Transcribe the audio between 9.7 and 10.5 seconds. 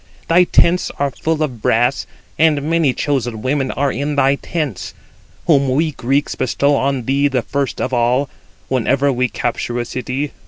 a city.